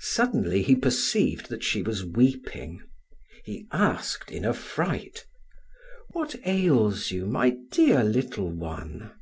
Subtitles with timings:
[0.00, 2.82] Suddenly he perceived that she was weeping.
[3.44, 5.24] He asked in affright:
[6.10, 9.12] "What ails you, my dear little one?"